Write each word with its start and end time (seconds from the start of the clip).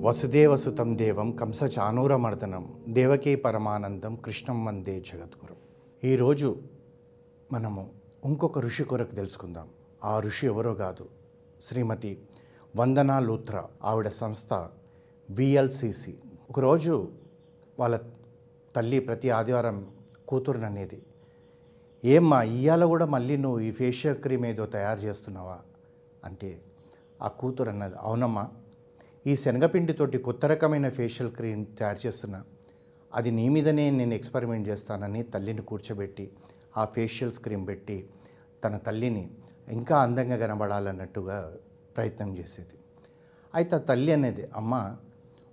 వసుదేవసుతం 0.00 0.98
దేవం 0.98 1.32
కంస 1.32 1.78
చానూరమర్దనం 1.78 2.84
దేవకీ 2.88 3.34
పరమానందం 3.34 4.16
కృష్ణం 4.16 4.64
వందే 4.64 5.00
జగద్గురు. 5.00 5.56
ఈరోజు 6.04 6.56
మనము 7.52 7.90
ఇంకొక 8.24 8.58
ఋషి 8.58 8.84
కొరకు 8.84 9.14
తెలుసుకుందాం. 9.14 9.68
ఆ 10.04 10.20
ఋషి 10.20 10.46
ఎవరో 10.46 10.74
కాదు 10.74 11.08
శ్రీమతి 11.60 12.18
వందనా 12.76 13.18
లూత్రా 13.18 13.64
ఆవిడ 13.84 14.08
సంస్థ 14.08 14.68
విఎల్సిసి 15.30 16.14
ఒకరోజు 16.50 17.08
వాళ్ళ 17.78 17.98
తల్లి 18.76 19.00
ప్రతి 19.00 19.30
ఆదివారం 19.30 19.90
కూతురుని 20.28 20.66
అనేది 20.66 21.02
ఏమ్మా 22.04 22.42
ఇయ్యాల 22.42 22.84
కూడా 22.84 23.06
మళ్ళీ 23.06 23.36
నువ్వు 23.36 23.60
ఈ 23.60 23.70
ఫేషియల్ 23.70 24.16
క్రీమ్ 24.16 24.46
ఏదో 24.46 24.66
తయారు 24.66 24.98
చేస్తున్నావా? 24.98 25.58
అంటే 26.24 26.60
ఆ 27.22 27.28
కూతురు 27.28 27.68
అన్నది 27.68 27.94
అవునమ్మా 28.00 28.48
ఈ 29.26 29.36
శనగపిండితోటి 29.36 30.18
కొత్త 30.18 30.46
రకమైన 30.46 30.88
ఫేషియల్ 30.88 31.30
క్రీమ్ 31.32 31.66
తయారు 31.78 32.06
చేస్తున్నా. 32.06 32.44
అది 33.14 33.30
నీ 33.30 33.48
మీదనే 33.48 33.90
నేను 33.90 34.14
ఎక్స్పెరిమెంట్ 34.14 34.68
చేస్తానని 34.68 35.22
తల్లిని 35.22 35.62
కూర్చోబెట్టి 35.62 36.30
ఆ 36.76 36.84
ఫేషియల్ 36.84 37.32
క్రీమ్ 37.32 37.66
పెట్టి 37.66 38.06
తన 38.64 38.76
తల్లిని 38.76 39.30
ఇంకా 39.68 39.96
అందంగా 39.98 40.36
కనబడాలన్నట్టుగా 40.36 41.52
ప్రయత్నం 41.96 42.38
చేసేది. 42.38 42.76
అయితే 43.54 43.76
ఆ 43.76 43.78
తల్లి 43.78 44.12
అనేది 44.12 44.48
అమ్మ 44.56 44.96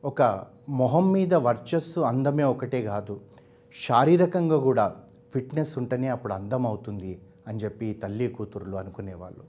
ఒక 0.03 0.45
మొహం 0.69 1.11
మీద 1.11 1.33
వర్చస్సు 1.33 1.99
అందమే 1.99 2.43
ఒకటే 2.43 2.81
కాదు 2.81 3.21
శారీరకంగా 3.75 4.57
కూడా 4.57 4.95
ఫిట్నెస్ 5.33 5.77
ఉంటేనే 5.77 6.07
అప్పుడు 6.07 6.33
అందం 6.33 6.65
అవుతుంది 6.67 7.19
అని 7.47 7.59
చెప్పి 7.59 7.93
తల్లి 7.93 8.27
కూతురులు 8.27 8.75
అనుకునేవాళ్ళు. 8.75 9.43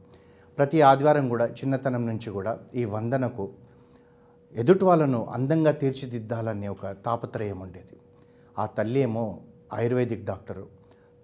ప్రతి 0.59 0.81
ఆదివారం 0.83 1.29
కూడా 1.29 1.47
చిన్నతనం 1.47 2.07
నుంచి 2.07 2.31
కూడా 2.31 2.59
ఈ 2.75 2.85
వందనకు 2.85 3.64
ఎదుటి 4.57 4.85
వాళ్ళను 4.85 5.27
అందంగా 5.27 5.73
తీర్చిదిద్దాలనే 5.73 6.69
ఒక 6.69 6.87
తాపత్రయం 6.87 7.61
ఉండేది. 7.61 7.97
ఆ 8.59 8.67
తల్లి 8.67 9.01
ఏమో 9.01 9.41
ఆయుర్వేదిక్ 9.73 10.25
డాక్టరు. 10.25 10.67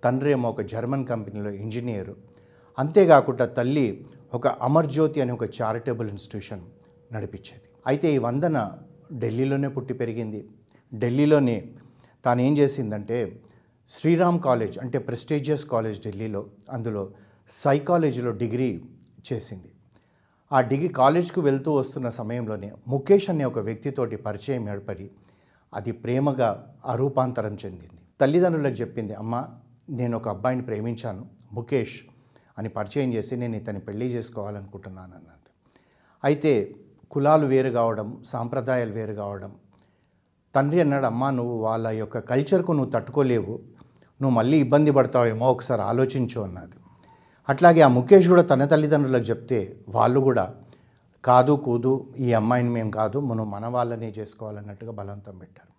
తండ్రి 0.04 0.30
ఏమో 0.30 0.50
ఒక 0.50 0.60
జర్మన్ 0.60 1.06
కంపెనీలో 1.06 1.50
ఇంజనీరు. 1.50 2.16
అంతేకాకుండా 2.78 3.46
తల్లి 3.46 4.06
ఒక 4.34 4.46
అమర్జ్యోతి 4.46 5.20
అనే 5.20 5.32
ఒక 5.32 5.44
చారిటబుల్ 5.62 6.08
ఇన్స్టిట్యూషన్ 6.10 6.60
నడిపించేది. 7.12 7.62
అయితే 7.86 8.14
ఈ 8.14 8.18
వందన 8.18 8.72
ఢిల్లీలోనే 9.14 9.68
పుట్టి 9.68 9.94
పెరిగింది. 9.94 10.48
ఢిల్లీలోనే 10.94 11.56
తాను 12.24 12.40
ఏం 12.40 12.58
చేసిందంటే 12.58 13.40
శ్రీరామ్ 13.90 14.40
కాలేజ్ 14.40 14.78
అంటే 14.78 14.98
ప్రెస్టీజియస్ 14.98 15.66
కాలేజ్ 15.66 16.00
ఢిల్లీలో 16.06 16.46
అందులో 16.70 17.10
సైకాలజీలో 17.50 18.30
డిగ్రీ 18.30 18.82
చేసింది. 19.32 19.70
ఆ 20.50 20.58
డిగ్రీ 20.70 20.88
కాలేజ్కు 21.00 21.40
వెళ్తూ 21.48 21.70
వస్తున్న 21.80 22.08
సమయంలోనే 22.20 22.68
ముఖేష్ 22.92 23.26
అనే 23.32 23.44
ఒక 23.50 23.60
వ్యక్తితోటి 23.68 24.16
పరిచయం 24.24 24.64
ఏర్పడి 24.72 25.06
అది 25.72 25.92
ప్రేమగా 26.04 26.48
అరూపాంతరం 26.92 27.54
చెందింది. 27.62 28.00
తల్లిదండ్రులకు 28.20 28.76
చెప్పింది 28.80 29.14
అమ్మ 29.22 29.34
నేను 29.98 30.14
ఒక 30.20 30.28
అబ్బాయిని 30.34 30.64
ప్రేమించాను 30.68 31.22
ముఖేష్ 31.58 31.98
అని 32.58 32.68
పరిచయం 32.78 33.10
చేసి 33.16 33.36
నేను 33.42 33.56
ఇతని 33.60 33.80
పెళ్ళి 33.86 34.08
చేసుకోవాలనుకుంటున్నాను 34.14 35.14
అన్నది. 35.18 35.50
అయితే 36.24 36.52
కులాలు 37.10 37.46
వేరు 37.52 37.70
కావడం 37.78 38.08
సాంప్రదాయాలు 38.32 38.92
వేరు 38.98 39.14
కావడం 39.22 39.52
తండ్రి 40.54 40.78
అన్నాడు 40.84 41.06
అమ్మా 41.12 41.30
నువ్వు 41.38 41.56
వాళ్ళ 41.66 41.88
యొక్క 42.02 42.18
కల్చర్కు 42.30 42.72
నువ్వు 42.78 42.92
తట్టుకోలేవు 42.96 43.54
నువ్వు 44.20 44.34
మళ్ళీ 44.38 44.56
ఇబ్బంది 44.64 44.90
పడతావేమో 44.98 45.46
ఒకసారి 45.54 45.82
ఆలోచించు 45.90 46.38
అన్నది. 46.46 46.76
అట్లాగే 47.48 47.80
ఆ 47.80 47.88
ముఖేష్ 47.88 48.28
కూడా 48.28 48.42
తన 48.42 48.64
తల్లిదండ్రులకు 48.64 49.24
చెప్తే 49.24 49.58
వాళ్ళు 49.88 50.20
కూడా 50.20 50.44
కాదు 51.24 51.52
కూదు 51.52 51.92
ఈ 52.18 52.32
అమ్మాయిని 52.32 52.70
మేము 52.70 52.90
కాదు 52.90 53.18
మనం 53.20 53.50
మన 53.50 53.66
వాళ్ళనే 53.66 54.10
చేసుకోవాలన్నట్టుగా 54.18 54.92
బలవంతం 54.92 55.38
పెట్టారు. 55.38 55.72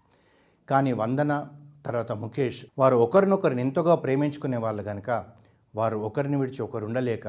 కానీ 0.70 0.92
వందన 0.94 1.48
తర్వాత 1.86 2.12
ముఖేష్ 2.12 2.66
వారు 2.80 2.96
ఒకరినొకరిని 2.96 3.62
ఎంతగా 3.62 3.96
ప్రేమించుకునే 3.96 4.58
వాళ్ళు 4.58 4.84
కనుక 4.84 5.10
వారు 5.76 5.98
ఒకరిని 5.98 6.38
విడిచి 6.38 6.62
ఒకరు 6.62 6.86
ఉండలేక 6.86 7.28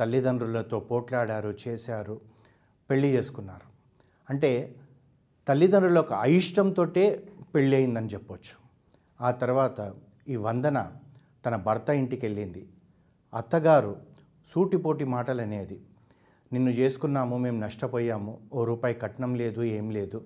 తల్లిదండ్రులతో 0.00 0.78
పోట్లాడారు 0.90 1.54
చేశారు 1.68 2.20
పెళ్ళి 2.90 3.08
చేసుకున్నారు. 3.16 3.66
అంటే 4.30 4.74
తల్లిదండ్రుల 5.48 5.96
యొక్క 5.96 6.12
అయిష్టంతో 6.12 6.84
పెళ్ళి 7.54 7.76
అయిందని 7.76 8.06
చెప్పొచ్చు. 8.06 8.54
ఆ 9.22 9.30
తర్వాత 9.30 9.92
ఈ 10.28 10.36
వందన 10.36 10.78
తన 11.46 11.56
భర్త 11.56 11.88
ఇంటికి 11.90 12.26
వెళ్ళింది 12.26 12.62
అత్తగారు 13.38 13.92
సూటిపోటి 14.50 15.04
మాటలు 15.14 15.42
అనేది 15.46 15.76
నిన్ను 16.52 16.72
చేసుకున్నాము 16.80 17.36
మేము 17.44 17.58
నష్టపోయాము 17.64 18.32
ఓ 18.56 18.64
రూపాయి 18.64 18.94
కట్నం 18.94 19.32
లేదు 19.42 19.62
ఏం 19.76 19.86
లేదు 19.96 20.18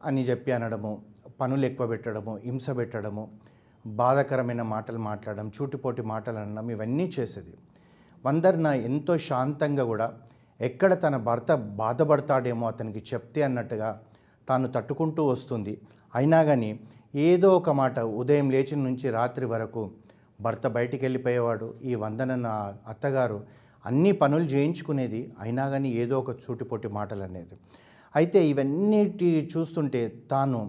అని 0.00 0.22
చెప్పి 0.28 0.50
అనడము 0.56 0.92
పనులు 1.40 1.64
ఎక్కువ 1.66 1.86
పెట్టడము 1.86 2.32
హింస 2.44 2.66
పెట్టడము 2.70 3.24
బాధాకరమైన 3.84 4.62
మాటలు 4.74 5.00
మాట్లాడడం 5.08 5.46
చూటిపోటి 5.56 6.02
మాటలు 6.12 6.38
అనడం 6.38 6.66
ఇవన్నీ 6.70 7.06
చేసేది. 7.16 7.54
వందర్న 8.26 8.66
ఎంతో 8.88 9.14
శాంతంగా 9.28 9.84
కూడా 9.92 10.06
ఎక్కడ 10.60 10.92
తన 11.04 11.16
భర్త 11.28 11.52
బాధపడతాడేమో 11.80 12.64
అతనికి 12.66 13.00
చెప్తే 13.10 13.42
అన్నట్టుగా 13.42 13.90
తాను 14.48 14.68
తట్టుకుంటూ 14.76 15.22
వస్తుంది. 15.32 15.74
అయినా 16.14 16.40
కానీ 16.48 16.70
ఏదో 17.28 17.48
ఒక 17.60 17.70
మాట 17.80 17.98
ఉదయం 18.20 18.48
లేచిన 18.54 18.80
నుంచి 18.88 19.06
రాత్రి 19.18 19.46
వరకు 19.46 19.82
భర్త 20.40 20.66
బయటికి 20.76 21.02
వెళ్ళిపోయేవాడు 21.04 21.66
ఈ 21.90 21.94
వందన 21.94 22.34
నా 22.46 22.54
అత్తగారు 22.86 23.38
అన్ని 23.84 24.12
పనులు 24.22 24.46
చేయించుకునేది 24.54 25.20
అయినా 25.40 25.64
కానీ 25.72 25.90
ఏదో 26.02 26.16
ఒక 26.22 26.30
చూటిపోటి 26.42 26.88
మాటలు 26.98 27.22
అనేది 27.22 27.56
అయితే 28.14 28.38
ఇవన్నిటి 28.52 29.30
చూస్తుంటే 29.52 30.00
తాను 30.32 30.60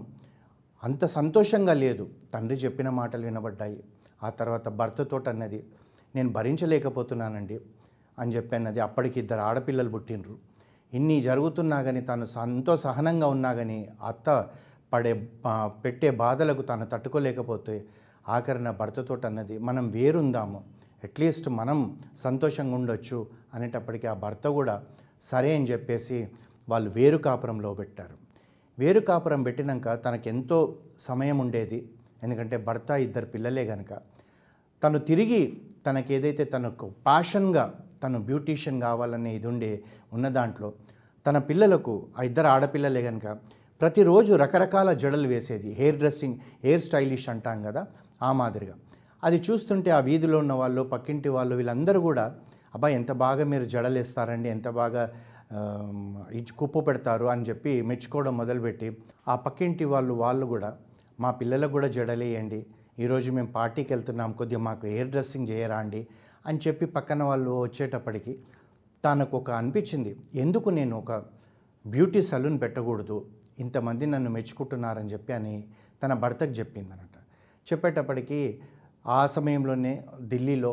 అంత 0.82 1.04
సంతోషంగా 1.16 1.74
లేదు. 1.84 2.04
తండ్రి 2.34 2.56
చెప్పిన 2.64 2.88
మాటలు 3.00 3.24
వినబడ్డాయి. 3.28 3.78
ఆ 4.20 4.28
తర్వాత 4.40 4.68
భర్తతో 4.80 5.18
అన్నది 5.32 5.60
నేను 6.14 6.30
భరించలేకపోతున్నానండి 6.36 7.56
అని 8.18 8.32
చెప్పి 8.36 8.54
అన్నది 8.58 8.80
అప్పటికి 8.86 9.16
ఇద్దరు 9.22 9.42
ఆడపిల్లలు 9.48 9.90
పుట్టినరు 9.90 10.34
ఇన్ని 10.92 11.16
జరుగుతున్నా 11.28 11.78
కానీ 11.82 12.00
తాను 12.08 12.26
ఎంతో 12.46 12.72
సహనంగా 12.86 13.26
ఉన్నా 13.34 13.50
కానీ 13.58 13.78
అత్త 14.10 14.28
పడే 14.92 15.12
పెట్టే 15.84 16.08
బాధలకు 16.22 16.62
తాను 16.62 16.86
తట్టుకోలేకపోతే 16.92 17.76
ఆఖరిన 18.28 18.70
భర్తతో 18.70 19.18
అన్నది 19.24 19.58
మనం 19.58 19.90
వేరుందాము. 19.90 20.64
అట్లీస్ట్ 21.04 21.48
మనం 21.48 21.98
సంతోషంగా 22.18 22.74
ఉండొచ్చు 22.74 23.26
అనేటప్పటికీ 23.54 24.06
ఆ 24.06 24.14
భర్త 24.14 24.48
కూడా 24.48 24.82
సరే 25.22 25.54
అని 25.54 25.64
చెప్పేసి 25.64 26.28
వాళ్ళు 26.68 26.90
వేరు 26.90 27.18
కాపురంలో 27.18 27.74
పెట్టారు. 27.74 28.16
వేరు 28.78 29.00
కాపురం 29.00 29.42
పెట్టినాక 29.42 30.04
తనకెంతో 30.04 30.76
సమయం 30.98 31.38
ఉండేది. 31.38 31.88
ఎందుకంటే 32.22 32.56
భర్త 32.56 32.90
ఇద్దరు 32.90 33.26
పిల్లలే 33.26 33.66
కనుక 33.66 33.98
తను 34.84 34.98
తిరిగి 34.98 35.60
తనకి 35.86 36.14
ఏదైతే 36.14 36.44
తనకు 36.44 36.86
ప్యాషన్గా 36.88 37.74
తను 38.02 38.18
బ్యూటీషియన్ 38.18 38.80
కావాలనే 38.80 39.34
ఇది 39.34 39.46
ఉండే 39.46 39.82
ఉన్న 40.12 40.28
దాంట్లో 40.28 40.72
తన 41.26 41.38
పిల్లలకు 41.38 42.06
ఆ 42.18 42.22
ఇద్దరు 42.22 42.46
ఆడపిల్లలే 42.46 43.02
కనుక 43.02 43.38
ప్రతిరోజు 43.80 44.34
రకరకాల 44.34 44.92
జడలు 44.92 45.28
వేసేది. 45.28 45.72
హెయిర్ 45.72 45.96
డ్రెస్సింగ్ 45.96 46.38
హెయిర్ 46.64 46.80
స్టైలిష్ 46.80 47.28
అంటాం 47.28 47.62
కదా. 47.62 47.86
ఆ 48.22 48.30
మాదిరిగా. 48.32 48.74
అది 49.22 49.38
చూస్తుంటే 49.46 49.90
ఆ 49.90 50.00
వీధిలో 50.08 50.36
ఉన్న 50.38 50.52
వాళ్ళు 50.52 50.82
పక్కింటి 50.94 51.28
వాళ్ళు 51.28 51.54
వీళ్ళందరూ 51.56 51.98
కూడా 52.00 52.24
అబ్బా 52.74 52.88
ఎంత 52.98 53.12
బాగా 53.22 53.44
మీరు 53.44 53.66
జడలేస్తారండి 53.74 54.48
ఎంత 54.48 54.68
బాగా 54.80 55.02
ఇచ్చి 56.32 56.52
కుప్పు 56.56 56.80
పెడతారు 56.80 57.26
అని 57.26 57.42
చెప్పి 57.42 57.72
మెచ్చుకోవడం 57.82 58.34
మొదలుపెట్టి 58.36 58.88
ఆ 59.28 59.34
పక్కింటి 59.36 59.84
వాళ్ళు 59.84 60.14
వాళ్ళు 60.14 60.46
కూడా 60.46 60.70
మా 61.20 61.30
పిల్లలకు 61.30 61.72
కూడా 61.72 61.88
జడలేయండి 61.88 62.60
ఈరోజు 62.98 63.28
మేము 63.32 63.50
పార్టీకి 63.52 63.90
వెళ్తున్నాం 63.92 64.30
కొద్దిగా 64.32 64.60
మాకు 64.60 64.84
హెయిర్ 64.86 65.10
డ్రెస్సింగ్ 65.10 65.46
చేయరా 65.48 65.76
అండి 65.76 66.00
అని 66.46 66.58
చెప్పి 66.66 66.84
పక్కన 66.86 67.22
వాళ్ళు 67.22 67.52
వచ్చేటప్పటికి 67.60 68.32
తనకు 69.04 69.34
ఒక 69.36 69.50
అనిపించింది 69.50 70.12
ఎందుకు 70.34 70.68
నేను 70.70 70.94
ఒక 70.96 71.12
బ్యూటీ 71.84 72.20
సలూన్ 72.22 72.58
పెట్టకూడదు 72.60 73.16
ఇంతమంది 73.58 74.04
నన్ను 74.06 74.30
మెచ్చుకుంటున్నారని 74.30 75.10
చెప్పి 75.10 75.32
అని 75.32 75.54
తన 76.02 76.12
భర్తకు 76.14 76.54
చెప్పిందనట 76.54 77.11
చెప్పేటప్పటికీ 77.72 78.60
ఆ 79.06 79.26
సమయంలోనే 79.26 80.04
ఢిల్లీలో 80.22 80.72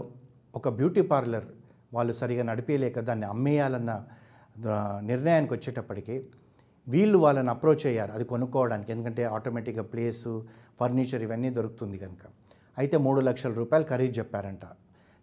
ఒక 0.56 0.70
బ్యూటీ 0.70 1.02
పార్లర్ 1.02 1.48
వాళ్ళు 1.94 2.14
సరిగా 2.14 2.44
నడిపేయలేక 2.44 3.00
దాన్ని 3.00 3.26
అమ్మేయాలన్న 3.26 3.92
నిర్ణయానికి 5.02 5.54
వచ్చేటప్పటికి 5.54 6.16
వీళ్ళు 6.88 7.18
వాళ్ళని 7.18 7.50
అప్రోచ్ 7.50 7.86
అయ్యారు. 7.86 8.12
అది 8.12 8.24
కొనుక్కోవడానికి. 8.24 8.92
ఎందుకంటే 8.92 9.24
ఆటోమేటిక్గా 9.24 9.84
ప్లేసు 9.84 10.48
ఫర్నిచర్ 10.80 11.24
ఇవన్నీ 11.24 11.50
దొరుకుతుంది 11.50 11.98
కనుక. 11.98 12.24
అయితే 12.78 12.98
మూడు 12.98 13.20
లక్షల 13.22 13.54
రూపాయలు 13.54 13.86
ఖరీదు 13.86 14.20
చెప్పారంట. 14.20 14.66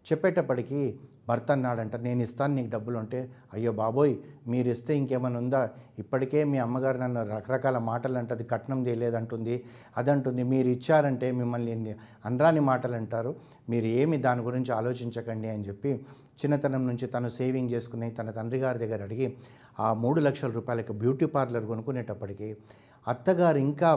చెప్పేటప్పటికి 0.06 0.80
భర్త 1.28 1.50
అన్నాడంట 1.50 1.96
నేను 2.06 2.20
ఇస్తాను 2.22 2.54
నీకు 2.54 2.70
డబ్బులు 2.70 2.98
అంటే 2.98 3.20
అయ్యో 3.54 3.72
బాబోయ్ 3.72 4.12
మీరు 4.52 4.68
ఇస్తే 4.68 4.92
ఇంకేమైనా 4.96 5.38
ఉందా? 5.38 5.62
ఇప్పటికే 5.98 6.40
మీ 6.50 6.58
అమ్మగారు 6.58 6.98
నన్ను 6.98 7.22
రకరకాల 7.34 7.78
మాటలు 7.90 8.18
అంటది 8.18 8.44
కట్నం 8.44 8.80
చేయలేదంటుంది 8.86 9.54
అదంటుంది. 9.96 10.42
మీరు 10.52 10.68
ఇచ్చారంటే 10.68 11.28
మిమ్మల్ని 11.32 11.94
అనరాని 12.26 12.62
మాటలు 12.70 12.96
అంటారు 12.96 13.32
మీరు 13.70 13.86
ఏమి 14.00 14.18
దాని 14.18 14.42
గురించి 14.48 14.72
ఆలోచించకండి 14.72 15.50
అని 15.54 15.64
చెప్పి 15.68 15.92
చిన్నతనం 16.40 16.82
నుంచి 16.86 17.06
తను 17.06 17.28
సేవింగ్ 17.38 17.70
చేసుకుని 17.70 18.10
తన 18.10 18.30
తండ్రి 18.30 18.58
గారి 18.58 18.78
దగ్గర 18.78 19.02
అడిగి 19.02 19.28
ఆ 19.80 19.88
మూడు 20.02 20.20
లక్షల 20.20 20.50
రూపాయలకి 20.50 20.92
బ్యూటీ 21.02 21.26
పార్లర్ 21.26 21.66
కొనుక్కునేటప్పటికి 21.66 22.48
అత్తగారు 23.06 23.58
ఇంకా 23.68 23.90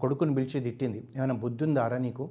కొడుకుని 0.00 0.34
పిలిచి 0.34 0.58
తిట్టింది. 0.60 1.00
ఏమైనా 1.16 1.34
బుద్ధి 1.34 1.64
ఉందారా 1.64 1.98
నీకు? 1.98 2.24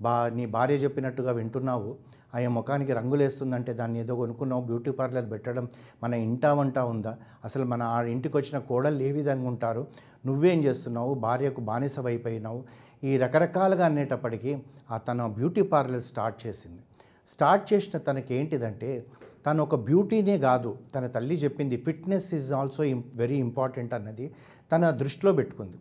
బా 0.00 0.12
నీ 0.36 0.44
భార్య 0.46 0.74
చెప్పినట్టుగా 0.74 1.32
వింటున్నావు. 1.32 1.90
ఆయన 2.34 2.48
ముఖానికి 2.48 2.92
రంగులేస్తుందంటే 2.92 3.72
దాన్ని 3.72 4.00
ఏదో 4.00 4.16
కొనుక్కున్నావు 4.16 4.62
బ్యూటీ 4.62 4.90
పార్లర్ 4.90 5.30
పెట్టడం 5.30 5.68
మన 6.02 6.14
ఇంటా 6.14 6.54
వంట 6.54 6.78
ఉందా? 6.78 7.16
అసలు 7.44 7.64
మన 7.64 7.82
ఆ 7.82 8.02
ఇంటికి 8.02 8.36
వచ్చిన 8.36 8.58
కోడళ్ళు 8.58 9.02
ఏ 9.02 9.12
విధంగా 9.12 9.48
ఉంటారు? 9.48 9.86
నువ్వేం 10.26 10.64
చేస్తున్నావు? 10.64 11.14
భార్యకు 11.14 11.60
బానిసవైపోయినావు. 11.60 12.64
ఈ 13.04 13.16
రకరకాలుగా 13.16 13.86
అనేటప్పటికీ 13.86 14.58
ఆ 14.90 14.98
తన 14.98 15.26
బ్యూటీ 15.26 15.62
పార్లర్ 15.62 16.02
స్టార్ట్ 16.02 16.46
చేసింది. 16.46 16.82
స్టార్ట్ 17.28 17.72
చేసిన 17.72 17.98
తనకి 17.98 18.34
ఏంటిదంటే 18.34 19.06
తను 19.46 19.62
ఒక 19.62 19.74
బ్యూటీనే 19.74 20.38
కాదు 20.38 20.78
తన 20.94 21.06
తల్లి 21.06 21.34
చెప్పింది 21.34 21.76
fitness 21.76 22.34
is 22.34 22.52
also 22.52 22.84
very 23.14 23.36
important 23.36 23.94
అన్నది 23.94 24.34
తన 24.72 24.90
దృష్టిలో 24.90 25.32
పెట్టుకుంది. 25.32 25.76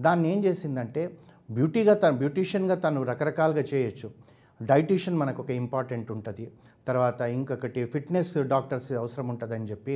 దాన్ని 0.00 0.36
ఏం 0.36 0.44
చేసిందంటే 0.44 1.18
బ్యూటీగా 1.50 1.94
తను 1.94 2.16
బ్యూటీషియన్గా 2.16 2.74
తను 2.74 3.02
రకరకాలుగా 3.02 3.64
చేయొచ్చు. 3.74 4.10
డైటీషియన్ 4.70 5.18
మనకు 5.18 5.42
ఒక 5.42 5.50
ఇంపార్టెంట్ 5.50 6.10
ఉంటుంది. 6.10 6.50
తర్వాత 6.88 7.20
ఇంకొకటి 7.20 7.84
ఫిట్నెస్ 7.84 8.38
డాక్టర్స్ 8.38 8.92
అవసరం 8.92 9.28
ఉంటుందని 9.28 9.64
చెప్పి 9.64 9.94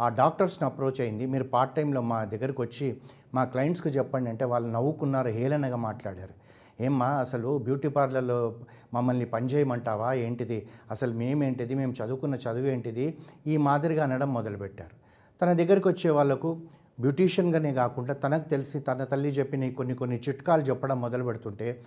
ఆ 0.00 0.08
డాక్టర్స్ని 0.08 0.66
అప్రోచ్ 0.66 1.00
అయింది. 1.00 1.26
మీరు 1.26 1.44
పార్ట్ 1.44 1.74
టైంలో 1.74 2.00
మా 2.00 2.24
దగ్గరకు 2.24 2.62
వచ్చి 2.62 2.96
మా 3.34 3.44
క్లయింట్స్కి 3.44 3.88
చెప్పండి 3.88 4.30
అంటే 4.30 4.44
వాళ్ళు 4.44 4.68
నవ్వుకున్నారు 4.68 5.28
హేళనగా 5.28 5.76
మాట్లాడారు. 5.76 6.34
ఏమ్మా 6.80 7.06
అసలు 7.06 7.58
బ్యూటీ 7.58 7.88
పార్లర్లో 7.88 8.56
మమ్మల్ని 8.94 9.24
పనిచేయమంటావా 9.24 10.12
ఏంటిది? 10.12 10.68
అసలు 10.90 11.12
మేమేంటిది? 11.14 11.74
మేము 11.74 11.92
చదువుకున్న 11.92 12.34
చదువు 12.34 12.66
ఏంటిది? 12.66 13.16
ఈ 13.46 13.56
మాదిరిగా 13.56 14.04
అనడం 14.04 14.34
మొదలుపెట్టారు. 14.34 14.94
తన 15.42 15.52
దగ్గరికి 15.52 15.88
వచ్చే 15.88 16.10
వాళ్ళకు 16.10 16.60
బ్యూటీషియన్గానే 17.00 17.74
కాకుండా 17.74 18.14
తనకు 18.14 18.48
తెలిసి 18.48 18.80
తన 18.80 19.04
తల్లి 19.04 19.28
చెప్పిన 19.28 19.70
కొన్ని 19.70 19.94
కొన్ని 19.94 20.20
చిట్కాలు 20.28 20.62
చెప్పడం 20.62 21.00
మొదలు 21.00 21.24
పెడుతుంటే 21.24 21.84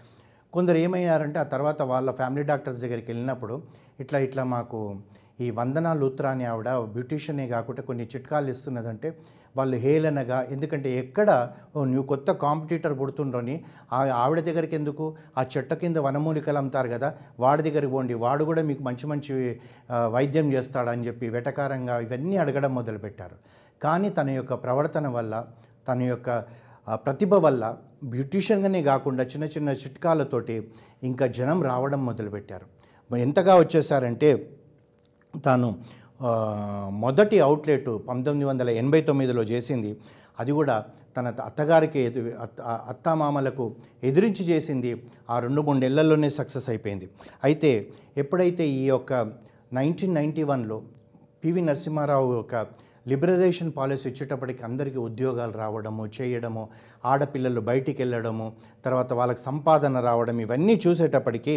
కొందరు 0.54 0.78
ఏమయ్యారంటే 0.86 1.38
ఆ 1.44 1.48
తర్వాత 1.54 1.82
వాళ్ళ 1.92 2.10
ఫ్యామిలీ 2.20 2.44
డాక్టర్స్ 2.52 2.82
దగ్గరికి 2.86 3.10
వెళ్ళినప్పుడు 3.12 3.56
ఇట్లా 4.04 4.18
ఇట్లా 4.26 4.44
మాకు 4.56 4.80
ఈ 5.44 5.48
వందనా 5.60 5.92
లూత్రా 6.02 6.32
అని 6.36 6.46
ఆవిడ 6.52 6.70
బ్యూటీషియనే 6.96 7.46
కాకుండా 7.54 7.82
కొన్ని 7.88 8.04
చిట్కాలు 8.12 8.50
ఇస్తున్నదంటే 8.54 9.10
వాళ్ళు 9.58 9.78
హేళనగా 9.84 10.38
ఎందుకంటే 10.54 10.90
ఎక్కడ 11.02 11.30
ఓ 11.76 11.80
నువ్వు 11.92 12.06
కొత్త 12.12 12.32
కాంపిటీటర్ 12.44 12.96
పుడుతుండ్రని 13.00 13.56
ఆ 13.96 14.00
ఆవిడ 14.22 14.40
దగ్గరికి 14.48 14.76
ఎందుకు? 14.80 15.06
ఆ 15.40 15.42
చెట్ట 15.54 15.74
కింద 15.82 15.98
వనమూలికలు 16.06 16.60
అమ్ముతారు 16.62 16.90
కదా 16.96 17.10
వాడి 17.44 17.62
దగ్గరికి 17.68 17.94
పోండి 17.96 18.16
వాడు 18.26 18.44
కూడా 18.50 18.62
మీకు 18.70 18.84
మంచి 18.88 19.08
మంచి 19.12 19.34
వైద్యం 20.16 20.48
చేస్తాడని 20.56 21.06
చెప్పి 21.08 21.28
వెటకారంగా 21.36 21.98
ఇవన్నీ 22.06 22.38
అడగడం 22.44 22.74
మొదలుపెట్టారు. 22.80 23.38
కానీ 23.82 24.10
తన 24.20 24.30
యొక్క 24.40 24.54
ప్రవర్తన 24.66 25.08
వల్ల 25.18 25.34
తన 25.90 26.02
యొక్క 26.14 26.30
ప్రతిభ 27.06 27.34
వల్ల 27.48 27.64
బ్యూటీషియన్గానే 28.04 28.84
కాకుండా 28.84 29.24
చిన్న 29.24 29.44
చిన్న 29.46 29.70
చిట్కాలతోటి 29.70 30.68
ఇంకా 31.04 31.28
జనం 31.28 31.64
రావడం 31.64 32.06
మొదలుపెట్టారు. 32.06 32.66
ఎంతగా 33.18 33.56
వచ్చేసారంటే 33.56 34.50
తాను 35.46 35.78
మొదటి 36.90 37.40
అవుట్లెట్ 37.40 37.90
పంతొమ్మిది 38.10 38.50
వందల 38.50 38.70
ఎనభై 38.70 39.02
తొమ్మిదిలో 39.02 39.44
చేసింది. 39.44 39.98
అది 40.40 40.52
కూడా 40.52 40.86
తన 41.18 41.34
అత్తగారికి 41.46 42.00
ఎదు 42.00 42.34
అత్త 42.90 43.08
ఎదిరించి 44.04 44.46
చేసింది. 44.46 45.04
ఆ 45.30 45.40
రెండు 45.40 45.62
మూడు 45.62 45.78
నెలల్లోనే 45.78 46.30
సక్సెస్ 46.30 46.70
అయిపోయింది. 46.70 47.10
అయితే 47.44 47.90
ఎప్పుడైతే 48.18 48.68
ఈ 48.68 48.86
యొక్క 48.86 49.14
నైన్టీన్ 49.74 50.14
నైంటీ 50.14 50.44
వన్లో 50.44 50.82
పివి 51.46 51.62
నరసింహారావు 51.62 52.36
యొక్క 52.36 52.83
లిబరలైజేషన్ 53.06 53.72
పాలసీ 53.72 54.06
వచ్చేటప్పటికి 54.10 54.62
అందరికీ 54.64 55.00
ఉద్యోగాలు 55.00 55.54
రావడము 55.58 56.04
చేయడము 56.18 56.64
ఆడపిల్లలు 57.04 57.62
బయటికి 57.62 58.00
వెళ్ళడము 58.02 58.48
తర్వాత 58.86 59.14
వాళ్ళకి 59.14 59.42
సంపాదన 59.42 60.02
రావడం 60.02 60.38
ఇవన్నీ 60.40 60.76
చూసేటప్పటికీ 60.86 61.56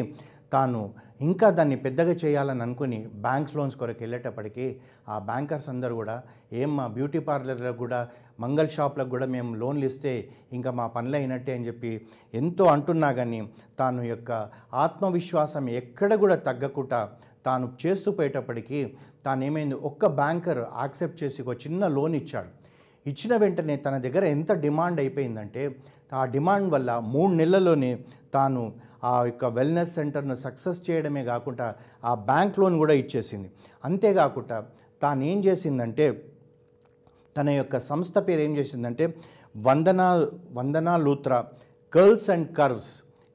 తాను 0.53 0.81
ఇంకా 1.21 1.47
దాన్ని 1.51 1.77
పెద్దగా 1.85 2.15
చేయాలని 2.23 2.63
అనుకుని 2.63 2.99
బ్యాంక్ 3.21 3.55
లోన్స్ 3.57 3.77
కొరకు 3.77 4.01
వెళ్ళేటప్పటికి 4.01 4.67
ఆ 5.09 5.17
బ్యాంకర్స్ 5.29 5.69
అందరూ 5.69 5.95
కూడా 5.97 6.17
ఏం 6.53 6.71
మా 6.77 6.85
బ్యూటీ 6.97 7.21
పార్లర్లకు 7.29 7.79
కూడా 7.79 8.01
మంగళ 8.41 8.67
షాప్లకు 8.67 9.11
కూడా 9.11 9.27
మేము 9.27 9.51
లోన్లు 9.55 9.87
ఇస్తే 9.91 10.13
ఇంకా 10.53 10.71
మా 10.71 10.87
పనులు 10.89 11.17
అయినట్టే 11.17 11.53
అని 11.55 11.67
చెప్పి 11.67 11.93
ఎంతో 12.35 12.65
అంటున్నా 12.67 13.11
కానీ 13.13 13.41
తాను 13.79 14.03
యొక్క 14.05 14.33
ఆత్మవిశ్వాసం 14.83 15.65
ఎక్కడ 15.81 16.15
కూడా 16.17 16.37
తగ్గకుండా 16.47 17.01
తాను 17.47 17.67
చేస్తూ 17.83 18.09
పోయేటప్పటికీ 18.19 18.81
తాను 19.27 19.45
ఏమైంది 19.49 19.77
ఒక్క 19.89 20.07
బ్యాంకర్ 20.21 20.61
యాక్సెప్ట్ 20.83 21.21
చేసి 21.23 21.39
ఒక 21.43 21.55
చిన్న 21.65 21.89
లోన్ 21.97 22.15
ఇచ్చాడు. 22.21 22.51
ఇచ్చిన 23.11 23.33
వెంటనే 23.43 23.75
తన 23.87 23.97
దగ్గర 24.05 24.25
ఎంత 24.37 24.53
డిమాండ్ 24.65 24.99
అయిపోయిందంటే 25.01 25.63
ఆ 26.13 26.23
డిమాండ్ 26.35 26.69
వల్ల 26.75 26.91
మూడు 27.15 27.33
నెలల్లోనే 27.41 27.93
తాను 28.35 28.63
ఆ 29.05 29.13
యొక్క 29.25 29.45
వెల్నెస్ 29.59 29.95
సెంటర్ను 29.95 30.37
సక్సెస్ 30.45 30.81
చేయడమే 30.87 31.23
కాకుండా 31.25 31.67
ఆ 32.05 32.13
బ్యాంక్ 32.31 32.59
లోన్ 32.61 32.77
కూడా 32.83 32.95
ఇచ్చేసింది. 33.03 33.49
అంతేకాకుండా 33.85 34.59
తాను 35.03 35.23
ఏం 35.33 35.39
చేసిందంటే 35.47 36.07
తన 37.37 37.49
యొక్క 37.61 37.79
సంస్థ 37.91 38.19
పేరు 38.27 38.43
ఏం 38.47 38.53
చేసిందంటే 38.59 39.07
Vandana 39.67 40.09
Vandana 40.59 40.95
Luthra 41.07 41.39
curls 41.93 42.29
and 42.35 42.49
curves. 42.59 42.93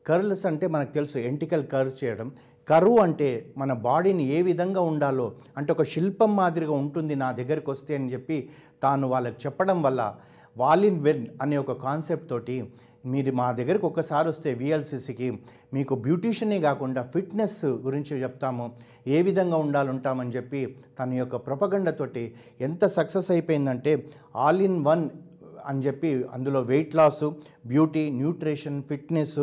Curls 0.08 0.46
అంటే 0.50 0.66
మనకు 0.76 0.92
తెలుసు 0.98 1.18
ఎంటికల్ 1.32 1.66
కర్వ్స్ 1.74 2.00
చేయడం. 2.04 2.28
కరువు 2.68 3.00
అంటే 3.00 3.30
మన 3.58 3.74
బాడీని 3.74 4.24
ఏ 4.30 4.42
విధంగా 4.42 4.82
ఉండాలో 4.82 5.32
అంటే 5.58 5.72
ఒక 5.72 5.84
శిల్పం 5.84 6.36
మాదిరిగా 6.36 6.72
ఉంటుంది 6.72 7.16
నా 7.16 7.32
దగ్గరికి 7.32 7.70
వస్తే 7.70 7.96
అని 7.96 8.14
చెప్పి 8.14 8.50
తాను 8.84 9.08
వాళ్ళకి 9.08 9.36
చెప్పడం 9.46 9.82
వల్ల 9.82 10.02
వాల్ 10.58 10.86
ఇన్ 10.86 11.02
వెన్ 11.02 11.26
అనే 11.42 11.58
ఒక 11.58 11.72
కాన్సెప్ట్ 11.72 12.30
తోటి 12.30 12.56
మీరు 13.06 13.32
మా 13.32 13.52
దగ్గరికి 13.52 13.86
ఒక్కసారి 13.86 14.28
వస్తే 14.30 14.54
విఎల్సిసికి 14.54 15.28
మీకు 15.74 15.96
బ్యూటీషియనే 15.96 16.60
కాకుండా 16.60 17.02
ఫిట్నెస్ 17.14 17.66
గురించి 17.66 18.22
చెప్తాము. 18.22 18.72
ఏ 19.08 19.22
విధంగా 19.22 19.58
ఉండాలంటామని 19.58 20.30
చెప్పి 20.30 20.76
తన 21.00 21.14
యొక్క 21.14 21.36
ప్రొపగండతోటి 21.36 22.36
ఎంత 22.62 22.86
సక్సెస్ 22.86 23.32
అయిపోయిందంటే 23.32 23.94
ఆల్ 24.36 24.62
ఇన్ 24.62 24.86
వన్ 24.86 25.10
అని 25.70 25.84
చెప్పి 25.86 26.10
అందులో 26.34 26.60
weight 26.72 26.96
loss 26.96 27.24
beauty 27.68 28.04
nutrition 28.22 28.84
fitness 28.84 29.40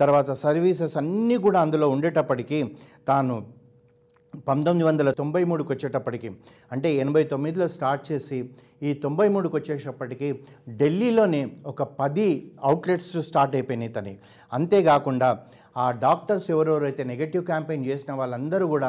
తర్వాత 0.00 0.30
సర్వీసెస్ 0.44 0.96
అన్నీ 0.96 1.36
కూడా 1.46 1.60
అందులో 1.60 1.88
ఉండేటప్పటికీ 1.88 2.60
తాను 3.10 3.36
పంతొమ్మిది 4.46 4.86
వందల 4.88 5.10
తొంభై 5.10 5.40
మూడుకి 5.44 5.70
వచ్చేటప్పటికి 5.72 6.28
అంటే 6.72 6.88
ఎనభై 6.94 7.22
తొమ్మిదిలో 7.24 7.66
స్టార్ట్ 7.68 8.02
చేసి 8.12 8.38
ఈ 8.82 8.90
తొంభై 9.04 9.26
మూడుకి 9.28 9.56
వచ్చేటప్పటికి 9.56 10.28
ఢిల్లీలోనే 10.80 11.40
ఒక 11.66 11.82
పది 12.00 12.26
అవుట్లెట్స్ 12.62 13.14
స్టార్ట్ 13.28 13.54
అయిపోయినాయి 13.54 13.92
తని. 13.92 14.12
అంతేకాకుండా 14.52 15.28
ఆ 15.84 15.86
డాక్టర్స్ 16.04 16.48
ఎవరెవరైతే 16.54 17.02
నెగటివ్ 17.10 17.44
క్యాంపెయిన్ 17.50 17.86
చేసిన 17.88 18.12
వాళ్ళందరూ 18.20 18.66
కూడా 18.74 18.88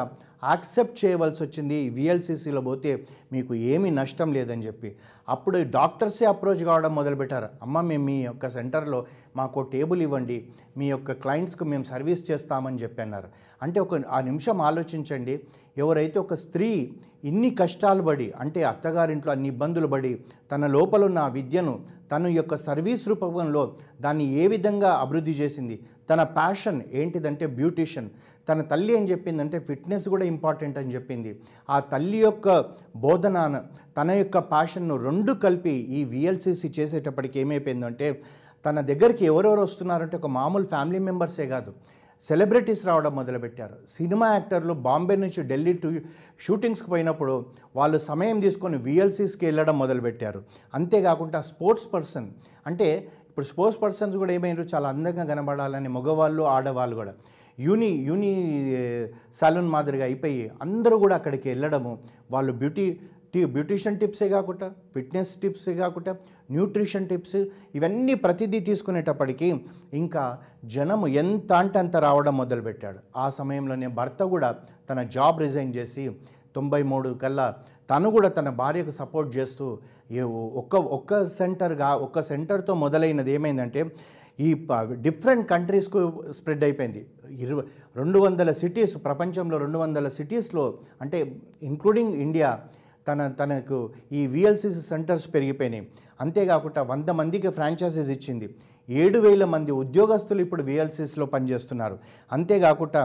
యాక్సెప్ట్ 0.50 0.98
చేయవలసి 1.04 1.40
వచ్చింది 1.44 1.78
విఎల్సిసిలో 1.96 2.60
పోతే 2.68 2.92
మీకు 3.32 3.52
ఏమీ 3.72 3.90
నష్టం 3.98 4.28
లేదని 4.36 4.66
చెప్పి. 4.68 4.90
అప్పుడు 5.28 5.58
డాక్టర్సే 5.76 6.26
అప్రోచ్ 6.32 6.62
కావడం 6.68 6.92
మొదలుపెట్టారు. 6.98 7.48
అమ్మ 7.62 7.80
మేము 7.90 8.04
మీ 8.04 8.16
యొక్క 8.22 8.48
సెంటర్లో 8.56 9.00
మాకు 9.36 9.60
టేబుల్ 9.74 10.02
ఇవ్వండి 10.06 10.38
మీ 10.78 10.86
యొక్క 10.94 11.12
క్లయింట్స్కి 11.24 11.64
మేము 11.72 11.84
సర్వీస్ 11.92 12.22
చేస్తామని 12.30 12.80
చెప్పి 12.82 13.02
అన్నారు. 13.02 13.28
అంటే 13.62 13.80
ఒక 13.80 14.00
ఆ 14.16 14.20
నిమిషం 14.30 14.60
ఆలోచించండి. 14.70 15.34
ఎవరైతే 15.84 16.18
ఒక 16.24 16.34
స్త్రీ 16.44 16.70
ఇన్ని 17.30 17.50
కష్టాలు 17.60 18.02
పడి 18.08 18.26
అంటే 18.42 18.60
అత్తగారింట్లో 18.70 19.30
అన్ని 19.34 19.48
ఇబ్బందులు 19.52 19.88
పడి 19.94 20.12
తన 20.52 20.66
లోపల 20.76 21.02
ఉన్న 21.08 21.18
ఆ 21.26 21.30
విద్యను 21.36 21.74
తన 22.12 22.26
యొక్క 22.38 22.54
సర్వీస్ 22.66 23.04
రూపంలో 23.10 23.62
దాన్ని 24.04 24.26
ఏ 24.42 24.46
విధంగా 24.54 24.90
అభివృద్ధి 25.04 25.34
చేసింది 25.40 25.76
తన 26.10 26.22
ప్యాషన్ 26.38 26.80
ఏంటిదంటే 27.00 27.46
బ్యూటిషియన్ 27.58 28.10
తన 28.48 28.60
తల్లి 28.70 28.92
ఏం 28.98 29.04
చెప్పిందంటే 29.10 29.56
ఫిట్నెస్ 29.68 30.06
కూడా 30.12 30.24
ఇంపార్టెంట్ 30.34 30.78
అని 30.80 30.94
చెప్పింది. 30.96 31.32
ఆ 31.74 31.76
తల్లి 31.92 32.20
యొక్క 32.26 32.48
బోధన 33.04 33.36
తన 33.98 34.10
యొక్క 34.22 34.38
ప్యాషన్ను 34.52 34.96
రెండు 35.08 35.32
కలిపి 35.44 35.74
ఈ 35.98 36.00
విఎల్సిసి 36.12 36.68
చేసేటప్పటికి 36.78 37.38
ఏమైపోయిందంటే 37.42 38.08
తన 38.64 38.80
దగ్గరికి 38.90 39.24
ఎవరెవరు 39.32 39.62
వస్తున్నారంటే 39.66 40.16
ఒక 40.20 40.30
మామూలు 40.38 40.66
ఫ్యామిలీ 40.72 40.98
మెంబర్సే 41.08 41.46
కాదు. 41.54 41.70
సెలబ్రిటీస్ 42.28 42.82
రావడం 42.88 43.12
మొదలుపెట్టారు. 43.18 43.76
సినిమా 43.96 44.26
యాక్టర్లు 44.34 44.74
బాంబే 44.86 45.16
నుంచి 45.24 45.40
ఢిల్లీ 45.50 45.72
టు 45.82 45.88
షూటింగ్స్కి 46.46 46.88
పోయినప్పుడు 46.92 47.34
వాళ్ళు 47.78 47.98
సమయం 48.10 48.36
తీసుకొని 48.44 48.78
విఎల్సీస్కి 48.86 49.44
వెళ్ళడం 49.48 49.76
మొదలుపెట్టారు. 49.82 50.40
అంతేకాకుండా 50.74 51.40
స్పోర్ట్స్ 51.50 51.88
పర్సన్ 51.94 52.28
అంటే 52.70 52.88
ఇప్పుడు 53.28 53.46
స్పోర్ట్స్ 53.50 53.80
పర్సన్స్ 53.82 54.16
కూడా 54.22 54.32
ఏమైనారు 54.38 54.66
చాలా 54.74 54.86
అందంగా 54.94 55.24
కనబడాలని 55.32 55.90
మగవాళ్ళు 55.96 56.42
ఆడవాళ్ళు 56.56 56.96
కూడా. 57.00 57.14
యూని 57.58 57.88
యూని 58.08 58.32
సలూన్ 59.38 59.70
మాదిరిగా 59.74 60.04
అయిపోయి 60.08 60.42
అందరూ 60.64 60.96
కూడా 61.04 61.14
అక్కడికి 61.20 61.46
వెళ్ళడము 61.52 61.92
వాళ్ళు 62.34 62.52
బ్యూటీ 62.60 62.86
టీ 63.34 63.40
బ్యూటిషియన్ 63.54 63.98
టిప్సే 64.00 64.28
కాకుండా 64.34 64.66
ఫిట్నెస్ 64.94 65.32
టిప్సే 65.42 65.74
కాకుండా 65.80 66.12
న్యూట్రిషన్ 66.54 67.08
టిప్స్ 67.10 67.40
ఇవన్నీ 67.78 68.14
ప్రతిదీ 68.24 68.60
తీసుకునేటప్పటికీ 68.68 69.48
ఇంకా 70.00 70.22
జనము 70.74 71.06
ఎంత 71.22 71.50
అంటే 71.62 71.78
అంత 71.82 71.96
రావడం 72.06 72.34
మొదలుపెట్టాడు. 72.42 72.98
ఆ 73.22 73.26
సమయంలోనే 73.38 73.90
భర్త 73.98 74.22
కూడా 74.34 74.48
తన 74.88 75.02
జాబ్ 75.16 75.42
రిజైన్ 75.44 75.74
చేసి 75.78 76.04
తొంభై 76.56 76.82
మూడు 76.92 77.08
కల్లా 77.24 77.46
తను 77.90 78.08
కూడా 78.16 78.28
తన 78.38 78.48
భార్యకు 78.62 78.92
సపోర్ట్ 79.00 79.30
చేస్తూ 79.36 79.66
ఏ 80.18 80.24
ఒక్క 80.60 80.76
ఒక్క 80.96 81.20
సెంటర్గా 81.38 81.88
ఒక్క 82.06 82.22
సెంటర్తో 82.30 82.72
మొదలైనది 82.84 83.30
ఏమైందంటే 83.36 83.80
ఈ 84.46 84.50
డిఫరెంట్ 85.06 85.44
కంట్రీస్కు 85.52 86.00
స్ప్రెడ్ 86.36 86.62
అయిపోయింది. 86.66 87.00
ఇరవై 87.44 87.64
రెండు 88.00 88.18
వందల 88.24 88.50
సిటీస్ 88.60 88.94
ప్రపంచంలో 89.06 89.56
రెండు 89.64 89.78
వందల 89.78 90.08
సిటీస్లో 90.18 90.64
అంటే 91.04 91.18
ఇంక్లూడింగ్ 91.70 92.14
ఇండియా 92.26 92.50
తన 93.08 93.28
తనకు 93.40 93.78
ఈ 94.12 94.26
విఎల్సిసి 94.26 94.82
సెంటర్స్ 94.82 95.28
పెరిగిపోయినాయి. 95.34 95.84
అంతేకాకుండా 96.20 96.82
వంద 96.82 97.10
మందికి 97.20 97.48
ఫ్రాంచైజీస్ 97.48 98.10
ఇచ్చింది. 98.16 98.48
ఏడు 98.88 99.18
వేల 99.18 99.44
మంది 99.44 99.72
ఉద్యోగస్తులు 99.82 100.40
ఇప్పుడు 100.44 100.62
విఎల్సిస్లో 100.68 101.26
పనిచేస్తున్నారు. 101.26 101.96
అంతేకాకుండా 102.32 103.02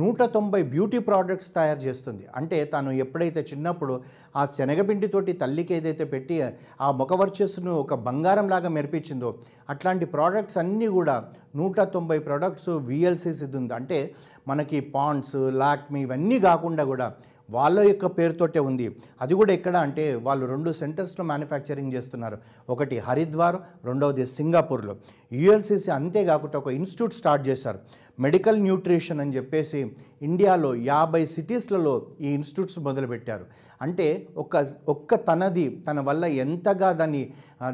నూట 0.00 0.22
తొంభై 0.36 0.60
బ్యూటీ 0.72 0.98
ప్రోడక్ట్స్ 0.98 1.50
తయారు 1.54 1.80
చేస్తుంది. 1.84 2.24
అంటే 2.36 2.56
తాను 2.64 2.90
ఎప్పుడైతే 3.04 3.40
చిన్నప్పుడు 3.50 3.94
ఆ 4.36 4.42
శనగపిండితోటి 4.56 5.32
తల్లికి 5.32 5.74
ఏదైతే 5.74 6.04
పెట్టి 6.04 6.36
ఆ 6.80 6.90
ముఖవర్చస్సును 7.00 7.72
ఒక 7.84 7.94
బంగారంలాగా 8.08 8.68
మెరిపించిందో 8.68 9.30
అట్లాంటి 9.74 10.04
ప్రోడక్ట్స్ 10.14 10.58
అన్నీ 10.58 10.88
కూడా 10.98 11.16
నూట 11.56 11.80
తొంభై 11.80 12.18
ప్రోడక్ట్స్ 12.18 12.70
విఎల్సిస్ 12.90 13.42
ఇది 13.42 13.56
ఉంది. 13.56 13.74
అంటే 13.74 14.00
మనకి 14.48 14.80
పాండ్స్ 14.80 15.36
లాక్మీ 15.62 16.02
ఇవన్నీ 16.02 16.40
కాకుండా 16.40 16.84
కూడా 16.84 17.08
వాళ్ళ 17.50 17.80
యొక్క 17.80 18.06
పేరుతోటే 18.06 18.60
ఉంది. 18.60 18.96
అది 19.20 19.34
కూడా 19.34 19.52
ఎక్కడ 19.52 19.76
అంటే 19.76 20.14
వాళ్ళు 20.14 20.46
రెండు 20.46 20.72
సెంటర్స్లో 20.72 21.24
మ్యానుఫ్యాక్చరింగ్ 21.24 21.92
చేస్తున్నారు. 21.92 22.38
ఒకటి 22.70 22.98
హరిద్వార్ 22.98 23.56
రెండవది 23.84 24.26
సింగపూర్లో. 24.26 24.96
యుఎల్సిసి 25.32 25.90
అంతేకాకుండా 25.90 26.58
ఒక 26.58 26.68
ఇన్స్టిట్యూట్ 26.68 27.14
స్టార్ట్ 27.14 27.48
చేశారు. 27.48 27.78
మెడికల్ 28.24 28.60
న్యూట్రిషన్ 28.62 29.20
అని 29.20 29.34
చెప్పేసి 29.36 29.80
ఇండియాలో 30.28 30.70
యాభై 30.74 31.20
సిటీస్లలో 31.34 31.94
ఈ 32.20 32.28
ఇన్స్టిట్యూట్స్ 32.38 32.78
మొదలుపెట్టారు. 32.86 33.44
అంటే 33.84 34.06
ఒక్క 34.42 34.56
ఒక్క 34.88 35.14
తనది 35.28 35.64
తన 35.86 36.00
వల్ల 36.00 36.24
ఎంతగా 36.44 36.88
దాన్ని 37.00 37.20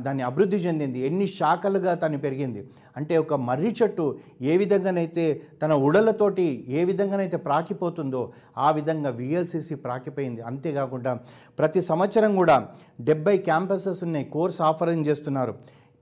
దాన్ని 0.04 0.22
అభివృద్ధి 0.22 0.56
చెందింది 0.56 0.98
ఎన్ని 1.08 1.26
శాఖలుగా 1.26 1.92
తను 2.02 2.18
పెరిగింది. 2.18 2.62
అంటే 2.96 3.14
ఒక 3.22 3.34
మర్రి 3.48 3.70
చెట్టు 3.78 4.04
ఏ 4.50 4.56
విధంగానైతే 4.62 5.24
తన 5.62 5.72
ఉడలతోటి 5.86 6.46
ఏ 6.68 6.82
విధంగానైతే 6.90 7.38
ప్రాకిపోతుందో 7.46 8.22
ఆ 8.58 8.70
విధంగా 8.70 9.10
విఎల్సిసి 9.20 9.74
ప్రాకిపోయింది. 9.86 10.40
అంతేకాకుండా 10.40 11.14
ప్రతి 11.58 11.80
సంవత్సరం 11.90 12.34
కూడా 12.36 12.58
డెబ్బై 13.00 13.36
క్యాంపసెస్ 13.48 14.02
ఉన్నాయి 14.08 14.28
కోర్స్ 14.36 14.60
ఆఫరింగ్ 14.70 15.06
చేస్తున్నారు. 15.06 15.54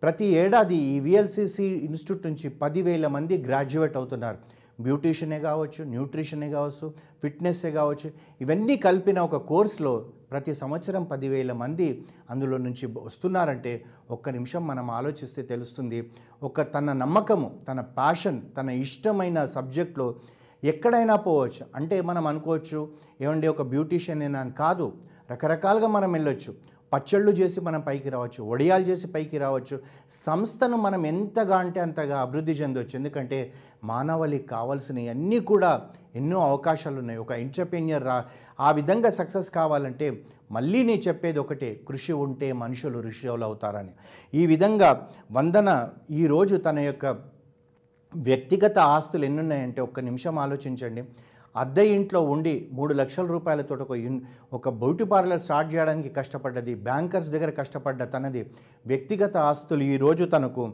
ప్రతి 0.02 0.25
ఏడాది 0.25 0.75
ఈ 0.75 1.00
విఎల్సిసి 1.00 1.64
ఇన్స్టిట్యూట్ 1.64 2.26
నుంచి 2.26 2.49
పదివేల 2.50 3.06
మంది 3.06 3.38
గ్రాడ్యుయేట్ 3.38 3.97
అవుతున్నారు. 3.97 4.38
బ్యూటీషియనే 4.80 5.40
కావచ్చు 5.40 5.85
న్యూట్రిషనే 5.85 6.50
కావచ్చు 6.50 6.94
ఫిట్నెస్సే 7.23 7.71
కావచ్చు. 7.71 8.11
ఇవన్నీ 8.40 8.76
కలిపిన 8.76 9.18
ఒక 9.21 9.37
కోర్సులో 9.37 10.06
ప్రతి 10.30 10.54
సంవత్సరం 10.54 11.04
పదివేల 11.04 11.52
మంది 11.52 12.04
అందులో 12.30 12.56
నుంచి 12.56 12.87
వస్తున్నారంటే 12.87 13.85
ఒక్క 14.11 14.28
నిమిషం 14.30 14.66
మనం 14.66 14.90
ఆలోచిస్తే 14.90 15.42
తెలుస్తుంది. 15.42 16.11
ఒక 16.42 16.75
తన 16.75 16.92
నమ్మకము 16.92 17.50
తన 17.68 17.80
ప్యాషన్ 17.80 18.42
తన 18.56 18.71
ఇష్టమైన 18.71 19.47
సబ్జెక్ట్లో 19.47 20.14
ఎక్కడైనా 20.64 21.16
పోవచ్చు. 21.16 21.66
అంటే 21.75 22.00
మనం 22.00 22.26
అనుకోవచ్చు 22.26 22.88
ఏమండి 23.21 23.49
ఒక 23.49 23.62
బ్యూటీషియన్ 23.62 24.37
అని 24.37 24.52
కాదు. 24.52 24.92
రకరకాలుగా 25.30 25.87
మనం 25.87 26.12
వెళ్ళొచ్చు. 26.12 26.71
పచ్చళ్ళు 26.92 27.30
చేసి 27.30 27.61
మనం 27.61 27.80
పైకి 27.80 28.08
రావచ్చు 28.11 28.44
వడియాలు 28.44 28.84
చేసి 28.84 29.06
పైకి 29.06 29.38
రావచ్చు. 29.38 29.80
సంస్థను 30.26 30.76
మనం 30.76 31.06
ఎంతగా 31.06 31.56
అంటే 31.56 31.80
అంతగా 31.80 32.20
అభివృద్ధి 32.20 32.52
చెందవచ్చు 32.52 32.94
ఎందుకంటే 32.94 33.52
మానవులకి 33.84 34.46
కావాల్సినవి 34.46 35.08
అన్నీ 35.08 35.40
కూడా 35.40 35.70
ఎన్నో 36.14 36.38
అవకాశాలు 36.40 36.99
ఉన్నాయి. 36.99 37.18
ఒక 37.18 37.32
ఎంటర్ప్రెన్యూర్ 37.32 38.04
రా 38.04 38.25
ఆ 38.61 38.70
విధంగా 38.70 39.11
సక్సెస్ 39.11 39.50
కావాలంటే 39.50 40.22
మళ్ళీ 40.50 40.82
నేను 40.82 41.00
చెప్పేది 41.08 41.38
ఒకటే 41.38 41.80
కృషి 41.88 42.12
ఉంటే 42.12 42.52
మనుషులు 42.52 42.99
ఋషులు 42.99 43.44
అవుతారని. 43.44 43.92
ఈ 44.34 44.46
విధంగా 44.46 45.08
వందన 45.32 45.88
ఈరోజు 46.11 46.56
తన 46.56 46.78
యొక్క 46.78 47.06
వ్యక్తిగత 48.16 48.78
ఆస్తులు 48.78 49.25
ఎన్నున్నాయంటే 49.25 49.80
ఒక్క 49.82 50.00
నిమిషం 50.00 50.38
ఆలోచించండి. 50.38 51.04
అద్దె 51.56 51.85
ఇంట్లో 51.97 52.21
ఉండి 52.35 52.68
మూడు 52.73 52.92
లక్షల 52.94 53.26
రూపాయలతో 53.26 53.75
ఒక 53.85 53.97
ఇన్ 54.09 54.21
ఒక 54.59 54.68
బ్యూటీ 54.82 55.04
పార్లర్ 55.04 55.40
స్టార్ట్ 55.40 55.75
చేయడానికి 55.75 56.09
కష్టపడ్డది 56.09 56.75
బ్యాంకర్స్ 56.75 57.30
దగ్గర 57.35 57.50
కష్టపడ్డ 57.50 58.02
తనది 58.14 58.42
వ్యక్తిగత 58.87 59.37
ఆస్తులు. 59.50 59.85
ఈరోజు 59.94 60.25
తనకు 60.25 60.64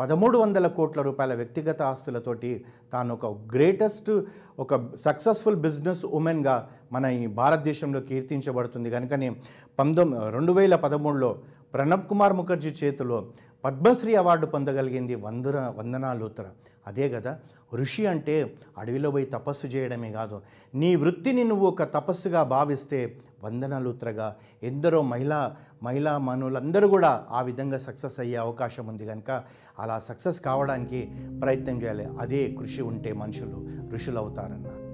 పదమూడు 0.00 0.36
వందల 0.38 0.66
కోట్ల 0.66 1.02
రూపాయల 1.02 1.34
వ్యక్తిగత 1.34 1.82
ఆస్తులతోటి 1.82 2.50
తాను 2.92 3.14
ఒక 3.14 3.26
గ్రేటెస్ట్ 3.54 4.10
ఒక 4.58 4.74
సక్సెస్ఫుల్ 4.96 5.56
బిజినెస్ 5.56 6.04
ఉమెన్గా 6.18 6.56
మన 6.92 7.04
ఈ 7.04 7.26
భారతదేశంలో 7.40 8.00
కీర్తించబడుతుంది. 8.00 8.90
కనుకనే 8.90 9.30
పంతొమ్మిది 9.78 10.30
రెండు 10.36 10.52
వేల 10.52 10.76
పదమూడులో 10.84 11.30
ప్రణబ్ 11.74 12.06
కుమార్ 12.10 12.32
ముఖర్జీ 12.32 12.70
చేతిలో 12.84 13.18
పద్మశ్రీ 13.64 14.14
అవార్డు 14.14 14.46
పొందగలిగింది 14.46 15.14
వందన 15.14 15.74
వందనాలుతర. 15.76 16.44
అదే 16.86 17.08
కదా 17.08 17.38
ఋషి 17.74 18.06
అంటే 18.06 18.54
అడవిలో 18.78 19.10
పోయి 19.10 19.26
తపస్సు 19.26 19.66
చేయడమే 19.66 20.12
కాదు. 20.12 20.40
నీ 20.74 20.96
వృత్తిని 20.96 21.44
నువ్వు 21.44 21.66
ఒక 21.66 21.82
తపస్సుగా 21.82 22.42
భావిస్తే 22.42 23.16
వందనాలుత్రగా. 23.44 24.36
ఎందరో 24.62 25.02
మహిళా 25.02 25.56
మహిళా 25.82 26.18
మనులందరూ 26.18 26.88
కూడా 26.88 27.26
ఆ 27.30 27.42
విధంగా 27.42 27.78
సక్సెస్ 27.78 28.20
అయ్యే 28.20 28.36
అవకాశం 28.36 28.86
ఉంది 28.86 29.06
కనుక 29.06 29.42
అలా 29.78 29.98
సక్సెస్ 29.98 30.40
కావడానికి 30.40 31.10
ప్రయత్నం 31.42 31.82
చేయాలి. 31.82 32.08
అదే 32.20 32.54
కృషి 32.58 32.82
ఉంటే 32.82 33.12
మనుషులు 33.12 33.68
ఋషులు 33.92 34.18
అవుతారన్నారు 34.18 34.87